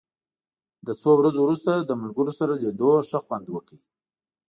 [0.85, 3.77] له څو ورځو وروسته له ملګرو سره لیدو ښه خوند وکړ.